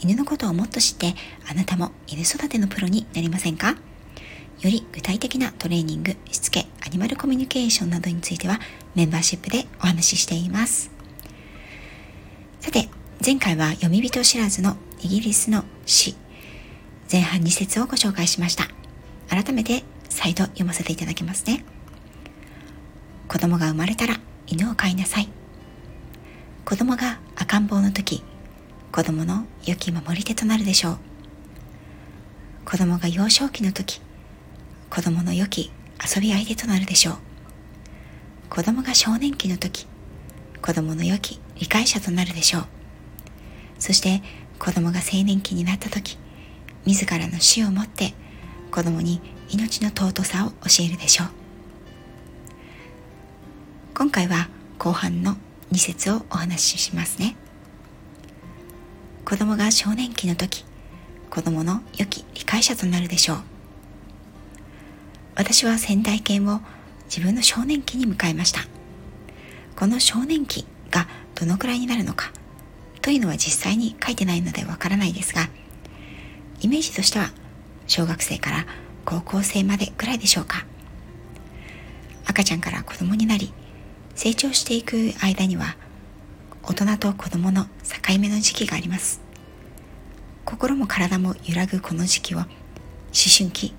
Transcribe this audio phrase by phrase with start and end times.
[0.00, 1.14] 犬のことをもっと知って
[1.48, 3.76] あなたも犬育てのプロになりませんか？
[4.60, 8.58] より具体的なトレーニング、しつけ、アニマルコミュニケーションなどについては
[8.94, 10.90] メンバーシップでお話ししています。
[12.60, 12.88] さて、
[13.24, 16.14] 前回は読み人知らずのイギリスの詩、
[17.10, 18.68] 前半2節をご紹介しました。
[19.28, 21.64] 改めて再度読ませていただきますね。
[23.28, 25.28] 子供が生まれたら犬を飼いなさい。
[26.66, 28.22] 子供が赤ん坊の時、
[28.92, 30.98] 子供の良き守り手となるでしょう。
[32.64, 34.00] 子供が幼少期の時
[34.90, 35.70] 子供の良き
[36.04, 37.16] 遊び相手となるでしょう。
[38.50, 39.86] 子供が少年期の時
[40.60, 42.64] 子供の良き理解者となるでしょう。
[43.78, 44.22] そして
[44.58, 46.18] 子供が青年期になった時
[46.84, 48.12] 自らの死をもって
[48.72, 51.28] 子供に命の尊さを教えるでしょう。
[53.94, 55.36] 今回は後半の
[55.70, 57.36] 2節をお話ししますね。
[59.30, 60.64] 子供が少年期の時
[61.30, 63.38] 子供の良き理解者となるでしょう。
[65.36, 66.58] 私は仙台犬を
[67.04, 68.62] 自分の少年期に迎えました。
[69.76, 72.32] この少年期がどのくらいになるのか
[73.02, 75.48] というのは実際に書いてないのでわからないですが
[76.60, 77.30] イメージとしては
[77.86, 78.66] 小学生から
[79.04, 80.66] 高校生までくらいでしょうか。
[82.26, 83.52] 赤ちゃんから子供になり
[84.16, 85.76] 成長していく間には
[86.62, 89.20] 大人と子供の境目の時期があります。
[90.44, 92.46] 心も体も揺らぐこの時期を思
[93.36, 93.70] 春期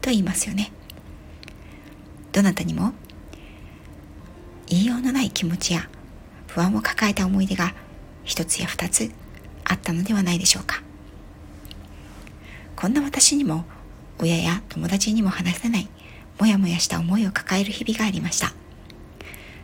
[0.00, 0.72] と言いますよね。
[2.32, 2.92] どなたにも
[4.66, 5.88] 言いようのない気持ちや
[6.46, 7.74] 不安を抱えた思い出が
[8.24, 9.10] 一つや二つ
[9.64, 10.82] あったのではないでしょうか。
[12.76, 13.64] こんな私にも
[14.20, 15.88] 親や友達にも話せない
[16.38, 18.52] もやもやした思いを抱える日々がありました。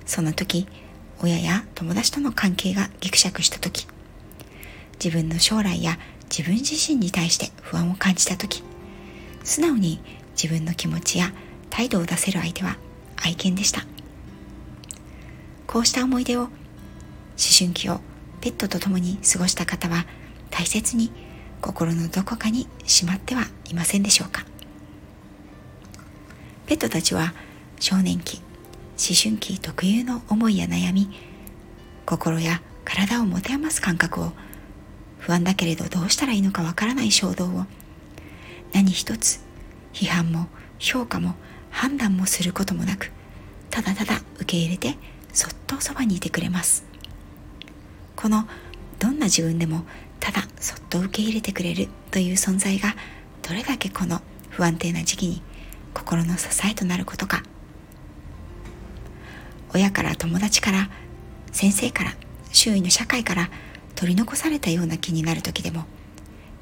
[0.06, 0.66] その時
[1.24, 3.86] 親や友達との関係がぎくしゃくした時
[5.02, 8.62] 自分の将来や自分自身に対して不安を感じた時
[9.42, 10.00] 素直に
[10.32, 11.32] 自分の気持ちや
[11.70, 12.76] 態度を出せる相手は
[13.16, 13.86] 愛犬でした。
[15.66, 16.50] こうした思い出を思
[17.58, 18.00] 春期を
[18.40, 20.04] ペットと共に過ごした方は
[20.50, 21.10] 大切に
[21.62, 24.44] 心のどこかにしまってはいませんでしょうか。
[26.66, 27.32] ペットたちは
[27.80, 28.43] 少年期
[28.96, 31.10] 思春期特有の思いや悩み
[32.06, 34.32] 心や体を持て余す感覚を
[35.18, 37.64] 不安だけれどどうしたらいいのかわからない衝動を
[38.72, 39.40] 何一つ
[39.92, 40.46] 批判も
[40.78, 41.34] 評価も
[41.70, 43.10] 判断もすることもなく
[43.70, 44.96] ただただ受け入れて
[45.32, 46.84] そっとそばにいてくれます。
[48.14, 48.48] この
[49.00, 49.84] どんな自分でも
[50.20, 52.94] ただそっと受け入れてくれるという存在が
[53.42, 55.42] どれだけこの不安定な時期に
[55.92, 57.42] 心の支えとなることか
[59.74, 60.88] 親から友達から
[61.52, 62.14] 先生から
[62.52, 63.50] 周囲の社会から
[63.96, 65.84] 取り残されたような気になる時でも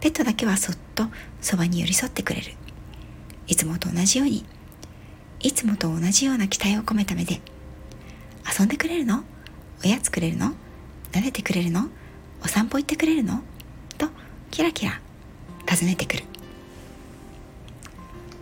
[0.00, 1.04] ペットだけはそっと
[1.40, 2.52] そばに寄り添ってくれる。
[3.46, 4.44] いつもと同じように
[5.40, 7.40] いつもと同じような期待を込めた目で
[8.58, 9.24] 遊んでくれるの？
[9.84, 10.54] おやつくれるの？
[11.12, 11.88] 撫でてくれるの？
[12.42, 13.42] お散歩行ってくれるの？
[13.98, 14.08] と
[14.50, 15.00] キラキラ
[15.66, 16.24] 尋ねてくる。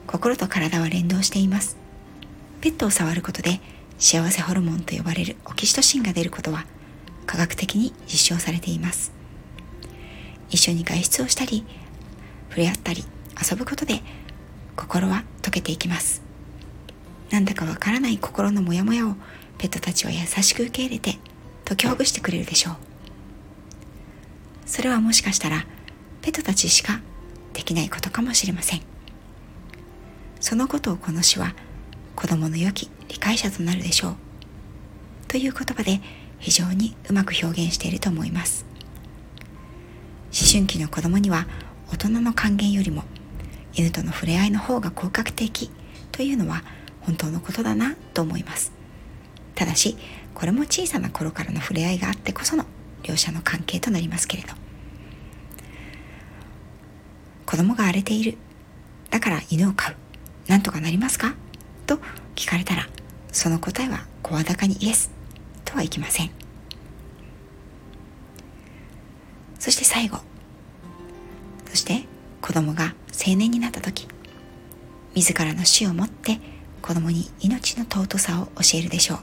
[0.06, 1.76] 心と体は連動しています。
[2.60, 3.60] ペットを触ることで
[4.00, 6.64] 幸せホルモンと呼ばれるオキシトシンが出ることは
[7.26, 9.12] 科学的に実証されています。
[10.48, 11.66] 一緒に外出をしたり
[12.48, 13.04] 触れ合ったり
[13.50, 14.00] 遊ぶことで
[14.74, 16.22] 心は溶けていきます。
[17.30, 19.16] なんだかわからない心のモヤモヤを
[19.58, 21.18] ペットたちは優しく受け入れて
[21.66, 22.76] 解きほぐしてくれるでしょう。
[24.64, 25.66] それはもしかしたら
[26.22, 27.02] ペットたちしか
[27.52, 28.80] できないことかもしれません。
[30.40, 31.54] そのことをこの詩は
[32.16, 34.16] 子供の良き理解者となるでしょう。
[35.28, 36.00] という言葉で
[36.38, 38.64] 非常にうまく表現していると思います。
[40.32, 41.46] 思春期の子供には
[41.92, 43.02] 大人の還元よりも
[43.74, 45.70] 犬との触れ合いの方が効果的
[46.12, 46.62] というのは
[47.00, 48.72] 本当のことだなと思います。
[49.54, 49.96] ただし
[50.34, 52.64] これも小さな頃からの触れ合いがあってこその
[53.02, 54.54] 両者の関係となりますけれど。
[57.44, 58.38] 子供が荒れている
[59.10, 59.96] だから犬を飼う
[60.46, 61.34] なんとかなりますか？
[61.84, 61.98] と
[62.36, 62.88] 聞かれたら
[63.32, 65.10] その答えは声高にイエス
[65.64, 66.30] とはいきません。
[69.58, 70.18] そして最後。
[71.68, 72.04] そして
[72.40, 72.94] 子供が
[73.26, 74.08] 青年になった時。
[75.14, 76.40] 自らの死をもって
[76.82, 79.18] 子供に命の尊さを教えるでしょう。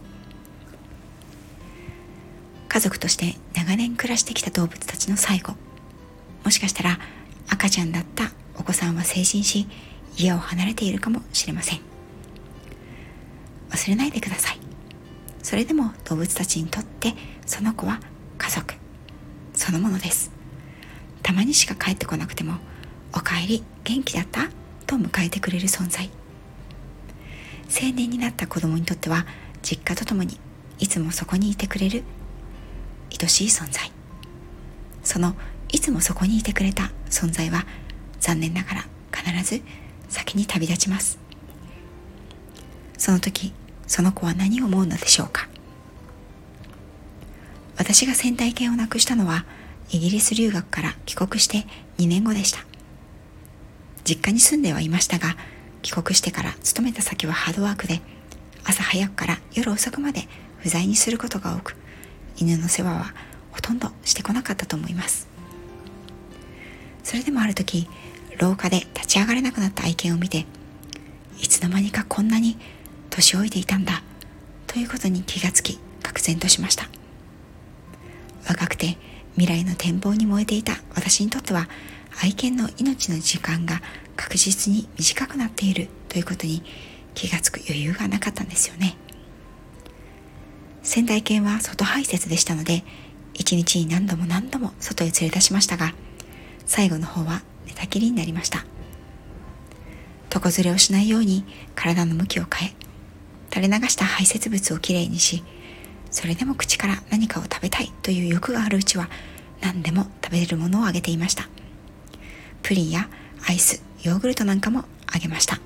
[2.69, 5.53] 家族として長年暮らしてきた動物たちの最後。
[6.44, 7.00] もしかしたら
[7.50, 9.68] 赤ちゃんだったお子さんは成人し
[10.15, 11.96] 家を離れているかもしれません。
[13.69, 14.59] 忘れないでください。
[15.43, 17.13] それでも動物たちにとって
[17.45, 17.99] その子は
[18.37, 18.75] 家族。
[19.53, 20.31] そのものです。
[21.23, 22.55] たまにしか帰ってこなくても
[23.13, 24.49] 「おかえり元気だった?」
[24.85, 26.09] と迎えてくれる存在。
[27.69, 29.25] 青年になった子供にとっては
[29.61, 30.39] 実家とともに
[30.79, 32.03] いつもそこにいてくれる
[33.21, 33.91] 愛しい存在。
[35.03, 35.35] その
[35.69, 37.65] いつもそこにいてくれた存在は
[38.19, 39.61] 残念ながら必ず
[40.09, 41.26] 先に旅立ちます。
[42.97, 43.53] その時
[43.85, 45.47] その子は何を思うのでしょうか？
[47.77, 49.45] 私が仙台犬を亡くしたのは
[49.91, 51.65] イギリス留学から帰国して
[51.99, 52.59] 2年後でした。
[54.03, 55.35] 実家に住んではいましたが
[55.81, 58.01] 帰国してから勤めた先はハードワークで
[58.63, 60.27] 朝早くから夜遅くまで
[60.59, 61.75] 不在にすることが多く
[62.38, 63.13] 犬の世話は
[63.51, 65.27] ほとんどしてこなかったと思います。
[67.03, 67.88] それでもある時
[68.38, 70.45] 廊下で立ち上がれなくなった愛犬を見て
[71.41, 72.57] いつの間にかこんなに
[73.17, 74.03] 年老いていたんだ。
[74.67, 76.87] ということに気がつき愕然としました。
[78.47, 78.97] 若くて
[79.35, 81.67] 未来の展望に燃えていた私にとっては
[82.21, 83.81] 愛犬の命の時間が
[84.15, 86.61] 確実に短くなっているということに
[87.15, 88.95] 気がつく余裕がなかったんですよね。
[90.83, 92.83] 仙台犬は外排泄でしたので
[93.33, 95.93] 一日に何度も何度も外へ連れ出しましたが
[96.65, 98.65] 最後の方は寝たきりになりました。
[100.31, 102.87] 床ずれをしないように体の向きを変え
[103.57, 105.44] 垂れ流した排泄物をきれいにし
[106.12, 109.09] それでも口から何かを食べたいという欲があるうちは
[109.62, 111.50] 何でも食べれるものをあげていました。
[112.62, 113.09] プリンや
[113.50, 115.59] アイスヨーグルトなんかもあげました。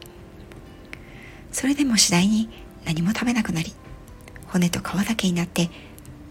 [1.51, 2.49] それでも次第に
[2.85, 3.73] 何も食べなくなり
[4.47, 5.69] 骨と皮だけになって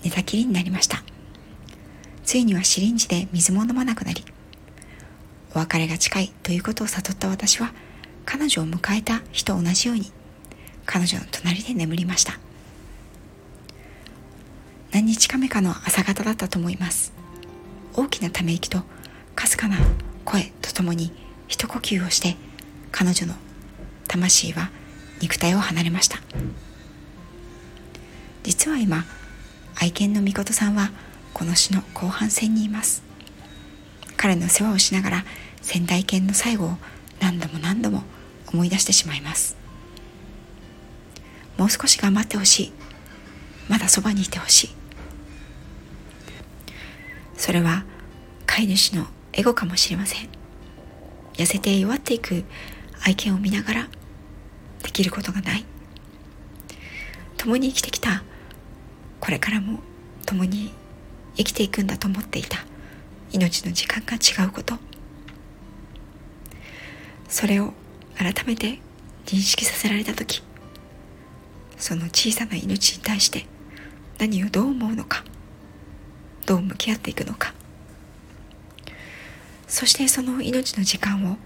[0.03, 1.05] 寝たきりになりました。
[2.25, 4.25] ついにはシリンジで水も飲まなくなり
[5.55, 7.73] お別れが近いということを悟った私は
[8.25, 10.13] 彼女を迎えた日と同じように
[10.93, 12.37] 彼女の隣で眠りました。
[14.91, 17.13] 何日か目かの朝方だったと思います。
[17.95, 18.81] 大きなため息と
[19.37, 19.77] かすかな
[20.25, 21.13] 声とともに
[21.47, 22.35] 一呼吸をして
[22.91, 23.35] 彼女の
[24.09, 24.71] 魂は
[25.21, 26.19] 肉体を離れました。
[28.43, 29.05] 実は今
[29.77, 30.91] 愛犬のみことさんは
[31.33, 33.05] この詩の後半戦にいます。
[34.17, 35.25] 彼の世話をしながら
[35.63, 36.77] 仙台犬の最後を
[37.21, 38.03] 何度も何度も
[38.53, 39.60] 思い出してしまいます。
[41.61, 42.73] もう少し頑張ってほしい。
[43.69, 44.71] まだそばにいてほしい。
[47.37, 47.85] それは
[48.47, 50.29] 飼い主のエゴかもしれません。
[51.35, 52.45] 痩せて弱っていく
[53.05, 53.89] 愛犬を見ながら
[54.83, 55.67] できることがない。
[57.37, 58.23] 共に生きてきた。
[59.21, 59.81] これからも
[60.25, 60.73] 共に
[61.37, 62.65] 生きていくんだと思っていた。
[63.33, 64.79] 命の時間が違うこと。
[67.29, 67.75] それを
[68.17, 68.79] 改めて
[69.27, 70.43] 認識させられた時。
[71.81, 73.47] その小さな命に対して
[74.19, 75.25] 何をどう思うのか
[76.46, 77.55] どう向き合っていくのか。
[79.67, 81.37] そしてその命の時間を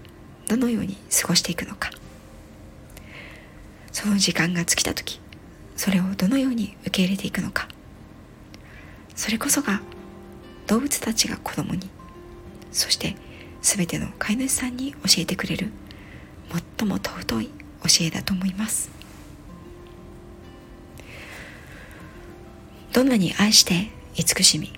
[0.47, 1.91] どのように過ごしていくのか。
[3.91, 5.21] その時間が尽きた時
[5.77, 7.67] それをどのように受け入れていくのか。
[9.15, 9.81] それこそが
[10.67, 11.89] 動物たちが子供に
[12.71, 13.15] そして
[13.61, 15.71] 全ての飼い主さんに教えてくれる
[16.77, 17.51] 最も尊い教
[18.01, 18.94] えだと思います。
[22.95, 24.71] どんなに愛して慈しみ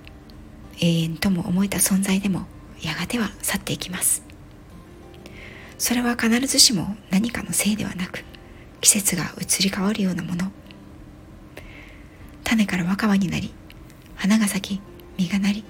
[0.79, 2.47] 永遠とも思えた存在でも
[2.81, 4.23] やがては去っていきます。
[5.77, 8.25] それは必ずしも何かのせいではなく
[8.81, 10.51] 季節が移り変わるようなもの。
[12.43, 13.53] 種から若葉になり
[14.15, 14.81] 花が咲き
[15.19, 15.63] 実がなり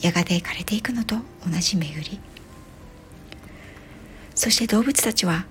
[0.00, 2.20] やがて枯れていくのと同じ巡り。
[4.36, 5.44] そして動物たちは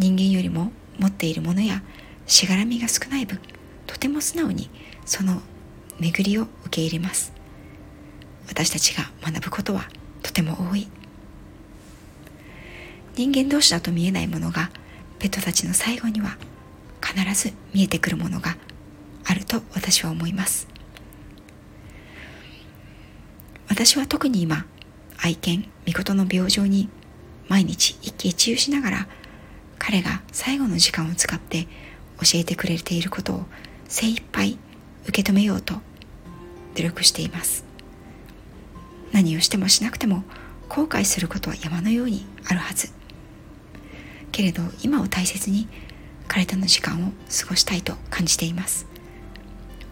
[0.00, 1.84] 人間よりも持っているものや
[2.26, 3.38] しがらみが少ない分
[3.86, 4.68] とても素直に
[5.06, 5.40] その
[6.00, 7.32] 巡りを受け入れます。
[8.48, 9.88] 私たちが学ぶことは
[10.22, 10.88] とても多い。
[13.14, 14.70] 人間同士だと見えないものが
[15.18, 16.36] ペットたちの最後には
[17.00, 18.56] 必ず見えてくるものが
[19.24, 20.66] あると私は思います。
[23.68, 24.66] 私は特に今
[25.16, 26.88] 愛犬御事の病状に
[27.48, 29.08] 毎日一喜一憂しながら
[29.78, 31.64] 彼が最後の時間を使って
[32.20, 33.44] 教えてくれていることを
[33.88, 34.58] 精一杯
[35.06, 35.74] 受け止めようと
[36.76, 37.64] 努力しています。
[39.12, 40.24] 何をしてもしなくても
[40.68, 42.90] 後悔することは山のようにあるはず。
[44.32, 45.68] けれど今を大切に
[46.26, 48.86] 彼との時間を過ごしたいと感じています。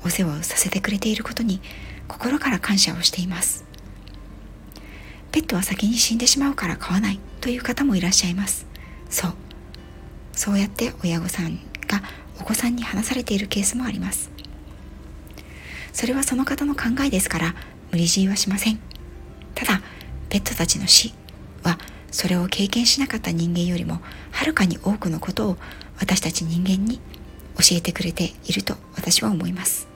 [0.04, 1.60] お世話をさせてくれていることに
[2.08, 3.64] 心から感謝をしています。
[5.30, 8.66] ペットは先に死んでしまうから飼わないという方もいらっしゃいます。
[9.08, 9.34] そう。
[10.34, 12.02] そうやって親御さんが
[12.40, 14.30] お子さんに話されているケースもあります。
[15.92, 17.54] それはその方の考えですから
[17.90, 18.78] 無理強いはしません。
[19.54, 19.82] ただ
[20.28, 21.12] ペットたちの死
[21.62, 21.78] は
[22.10, 25.56] それを経験しなかった人間よりもはるかに多くのことを
[25.98, 27.00] 私たち人間に
[27.56, 29.88] 教えてくれていると私は思います。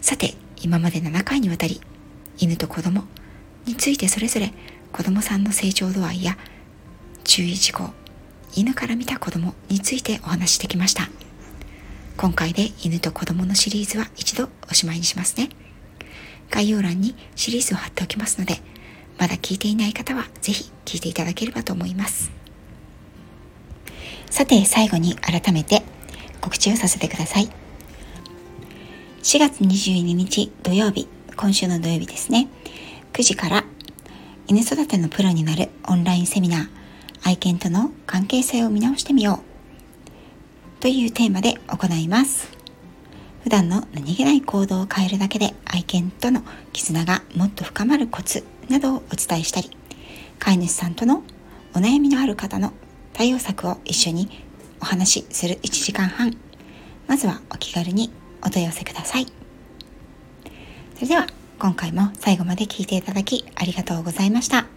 [0.00, 1.80] さて今まで7回にわたり
[2.38, 3.04] 犬と子供
[3.64, 4.52] についてそれぞれ
[4.92, 6.36] 子供さんの成長度合いや
[7.24, 7.90] 注意事項
[8.54, 11.10] 犬から見た子供についてお話してきました。
[12.16, 15.50] 今回で犬と子供のシリーズは一度おしまいにしますね。
[16.50, 18.56] 概要欄にシリーズを貼っておきますので
[19.18, 22.30] まだ聞いていない方はぜひ聞いていただければと思います。
[24.30, 25.82] さて最後に改めて
[26.40, 27.50] 告知をさせてください。
[29.22, 32.48] 4月22日土曜日今週の土曜日ですね。
[33.12, 33.64] 9時から
[34.46, 36.68] 犬育てのプロになるオンラインセミナー
[37.24, 39.55] 愛犬との関係性を見直してみよう。
[40.80, 42.48] というテーマで行います。
[43.42, 46.42] 普段の何気ない行動を変えるだけで愛犬との
[46.72, 49.70] 絆がもっと深まるコツなどをお伝えしたり
[50.38, 51.22] 飼い主さんとの
[51.74, 52.72] お悩みのある方の
[53.12, 54.28] 対応策を一緒に
[54.80, 56.36] お話しする1時間半。
[57.06, 58.10] まずはお気軽に
[58.44, 59.26] お問い合わせください。
[60.96, 61.26] それでは
[61.58, 64.75] 今回も最後まで聞いていただきありがとうございました。